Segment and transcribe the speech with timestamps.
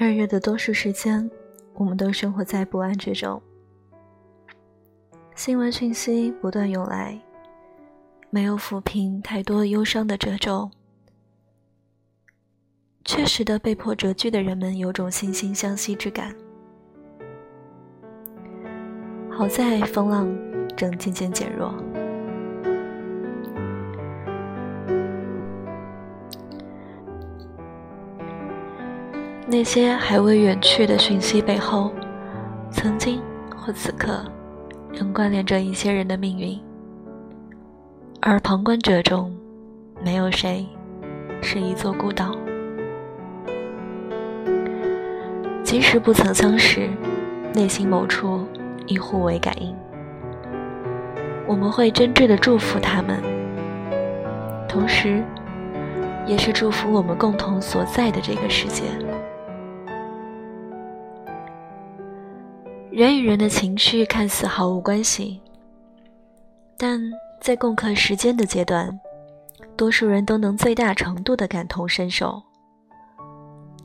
[0.00, 1.30] 二月的多数时间，
[1.74, 3.40] 我们都生活在不安之中。
[5.36, 7.20] 新闻讯息不断涌来，
[8.30, 10.68] 没有抚平太多忧伤的褶皱，
[13.14, 16.34] 却使得被迫蛰居的人们有种惺惺相惜之感。
[19.30, 20.34] 好在风浪
[20.74, 21.74] 正渐渐减弱。
[29.46, 31.92] 那些还未远去的讯息背后，
[32.70, 33.20] 曾经
[33.54, 34.24] 或此刻，
[34.90, 36.58] 仍关联着一些人的命运。
[38.22, 39.30] 而旁观者中，
[40.02, 40.66] 没有谁
[41.42, 42.34] 是一座孤岛。
[45.72, 46.86] 即使不曾相识，
[47.54, 48.46] 内心某处
[48.86, 49.74] 亦互为感应。
[51.46, 53.22] 我们会真挚的祝福他们，
[54.68, 55.24] 同时，
[56.26, 58.82] 也是祝福我们共同所在的这个世界。
[62.90, 65.40] 人与人的情绪看似毫无关系，
[66.76, 67.00] 但
[67.40, 69.00] 在共克时间的阶段，
[69.74, 72.42] 多数人都能最大程度的感同身受。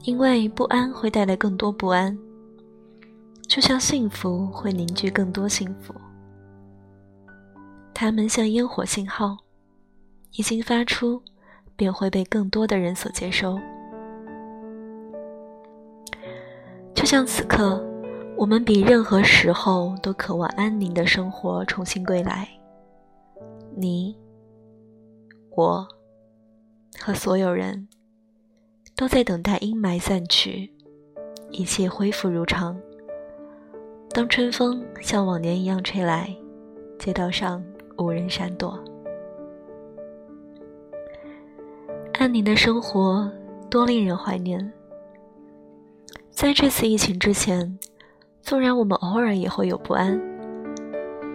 [0.07, 2.17] 因为不安会带来更多不安，
[3.45, 5.93] 就像幸福会凝聚更多幸福。
[7.93, 9.35] 它们像烟火信号，
[10.31, 11.21] 一经发出，
[11.75, 13.59] 便会被更多的人所接收。
[16.95, 17.83] 就像此刻。
[18.37, 22.47] 我们比任何时候都渴望安宁的生活重新归来。
[23.75, 24.15] 你、
[25.55, 25.87] 我
[26.99, 27.87] 和所有人
[28.97, 30.69] 都在等待阴霾散去，
[31.51, 32.75] 一切恢复如常。
[34.09, 36.35] 当春风像往年一样吹来，
[36.97, 37.63] 街道上
[37.99, 38.77] 无人闪躲。
[42.13, 43.31] 安宁的生活
[43.69, 44.73] 多令人怀念。
[46.31, 47.77] 在这次疫情之前。
[48.41, 50.17] 纵然我们偶尔也会有不安，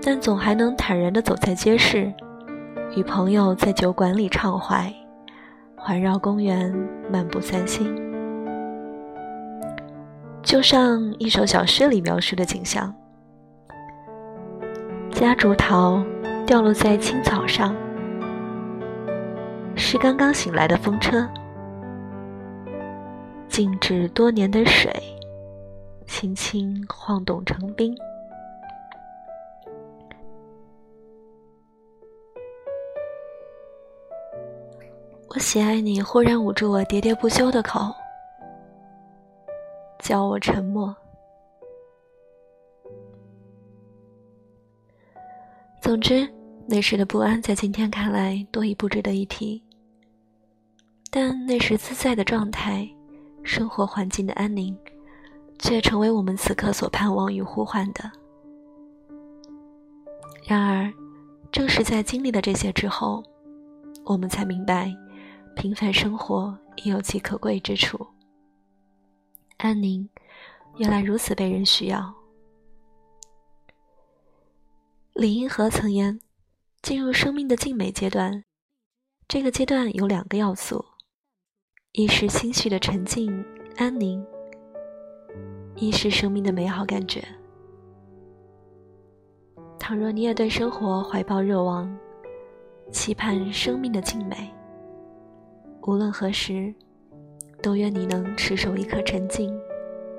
[0.00, 2.10] 但总还能坦然地走在街市，
[2.96, 4.90] 与朋友在酒馆里畅怀，
[5.84, 6.72] 环绕公园
[7.10, 7.92] 漫步散心。
[10.40, 12.94] 就像一首小诗里描述的景象：
[15.10, 16.00] 夹竹桃
[16.46, 17.74] 掉落在青草上，
[19.74, 21.28] 是刚刚醒来的风车，
[23.48, 24.94] 静止多年的水。
[26.06, 27.96] 轻轻晃动成冰。
[35.34, 37.90] 我喜爱你忽然捂住我喋喋不休的口，
[39.98, 40.94] 叫我沉默。
[45.80, 46.28] 总之，
[46.66, 49.62] 那时的不安在今天看来多已不值得一提。
[51.10, 52.86] 但那时自在的状态，
[53.42, 54.76] 生活环境的安宁。
[55.58, 58.10] 却成为我们此刻所盼望与呼唤的。
[60.44, 60.92] 然而，
[61.52, 63.22] 正是在经历了这些之后，
[64.04, 64.92] 我们才明白，
[65.54, 68.06] 平凡生活也有其可贵之处。
[69.58, 70.08] 安宁，
[70.78, 72.12] 原来如此被人需要。
[75.14, 76.18] 李银河曾言
[76.82, 78.42] ：“进入生命的静美阶段，
[79.28, 80.84] 这个阶段有两个要素，
[81.92, 83.44] 一是心绪的沉静
[83.76, 84.24] 安宁。”
[85.76, 87.22] 一是生命的美好感觉。
[89.78, 91.94] 倘若你也对生活怀抱热望，
[92.90, 94.52] 期盼生命的静美，
[95.84, 96.72] 无论何时，
[97.60, 99.52] 都愿你能持守一颗沉静、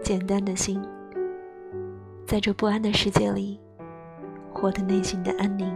[0.03, 0.81] 简单的心，
[2.25, 3.57] 在这不安的世界里，
[4.52, 5.73] 获得内心的安宁。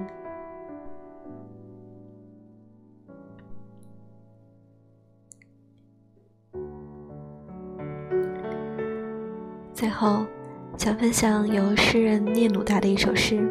[9.74, 10.26] 最后，
[10.78, 13.50] 想分享由诗人聂鲁达的一首诗：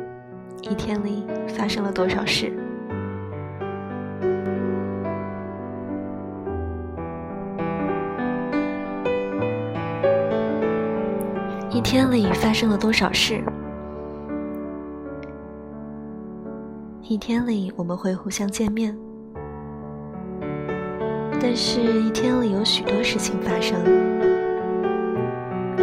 [0.60, 2.52] 一天里发生了多少事？
[11.88, 13.40] 天里发生了多少事？
[17.00, 18.92] 一天里我们会互相见面，
[21.40, 23.78] 但是一天里有许多事情发生。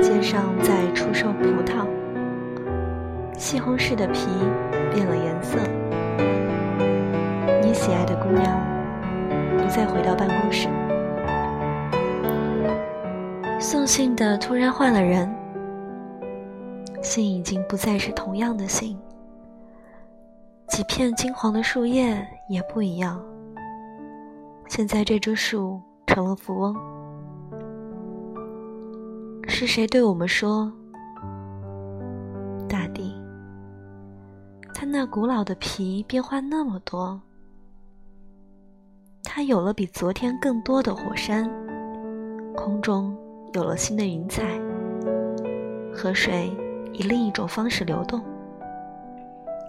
[0.02, 1.88] 街上在出售葡萄，
[3.38, 4.28] 西红柿的皮
[4.94, 5.58] 变了颜色。
[7.62, 8.62] 你喜爱的姑娘
[9.58, 10.68] 不再回到办公室，
[13.58, 15.34] 送信的突然换了人，
[17.04, 18.98] 信已经不再是同样的信，
[20.70, 23.22] 几片金黄的树叶也不一样。
[24.70, 26.76] 现在这株树成了富翁。
[29.48, 30.72] 是谁对我们说
[32.68, 33.14] ：“大地，
[34.74, 37.22] 它那古老的皮变化那么多，
[39.24, 41.52] 它有了比昨天更多的火山，
[42.56, 43.16] 空中
[43.54, 44.58] 有了新的云彩，
[45.94, 46.50] 河水
[46.94, 48.24] 以另一种方式流动。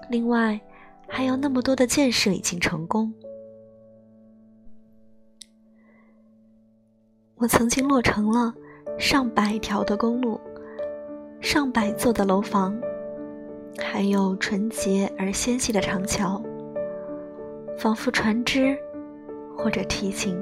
[0.09, 0.61] 另外，
[1.09, 3.13] 还有那么多的建设已经成功。
[7.37, 8.55] 我曾经落成了。”
[8.97, 10.41] 上百条的公路，
[11.41, 12.81] 上百座的楼房，
[13.77, 16.41] 还有纯洁而纤细的长桥，
[17.77, 18.79] 仿佛船只
[19.59, 20.41] 或者提琴。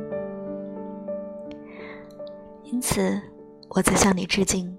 [2.65, 3.19] 因此，
[3.71, 4.77] 我在向你致敬。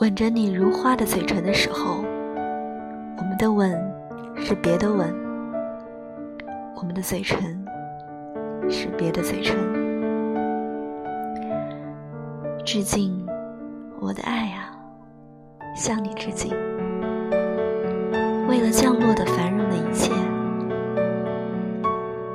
[0.00, 2.04] 吻着你如花的嘴唇的时候，
[3.16, 3.76] 我们的吻
[4.36, 5.12] 是别的吻，
[6.76, 7.66] 我们的嘴唇
[8.70, 9.56] 是别的嘴唇。
[12.64, 13.26] 致敬，
[13.98, 14.70] 我的爱啊，
[15.74, 16.52] 向你致敬。
[18.48, 20.12] 为了降落的繁荣的一切，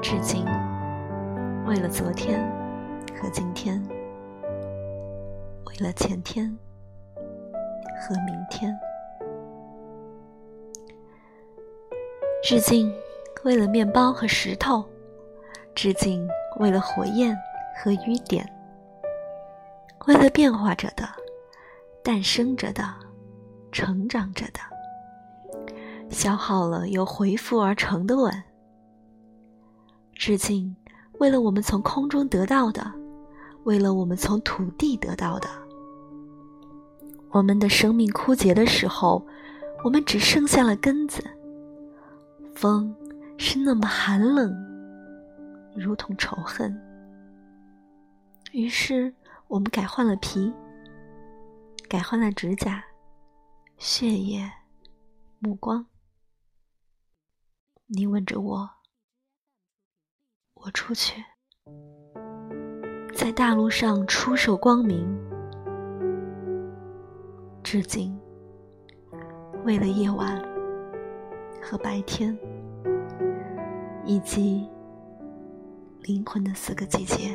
[0.02, 0.46] 致敬。
[1.66, 2.42] 为了昨天
[3.16, 3.82] 和今天，
[5.66, 6.54] 为了前天
[8.04, 8.78] 和明天，
[12.44, 12.94] 致敬。
[13.46, 14.84] 为了面包和石头，
[15.74, 16.28] 致敬。
[16.60, 17.34] 为了火焰
[17.78, 18.46] 和雨点。
[20.06, 21.08] 为了变化着的、
[22.04, 22.94] 诞生着的、
[23.72, 24.60] 成长着的、
[26.10, 28.44] 消耗了又恢复而成的吻，
[30.14, 30.76] 致敬；
[31.20, 32.92] 为了我们从空中得到的，
[33.64, 35.48] 为了我们从土地得到的，
[37.34, 39.26] 我们的生命枯竭的时候，
[39.84, 41.24] 我们只剩下了根子。
[42.56, 42.96] 风
[43.38, 44.56] 是那么寒冷，
[45.76, 46.74] 如同仇恨。
[48.54, 49.14] 于是。
[49.50, 50.52] 我们改换了皮，
[51.88, 52.84] 改换了指甲、
[53.78, 54.52] 血液、
[55.38, 55.86] 目光。
[57.86, 58.68] 你吻着我，
[60.56, 61.24] 我出去，
[63.14, 65.06] 在大路上出售光明，
[67.64, 68.14] 致敬，
[69.64, 70.44] 为了夜晚
[71.62, 72.38] 和白天，
[74.06, 74.68] 以及
[76.02, 77.30] 灵魂的四个季节。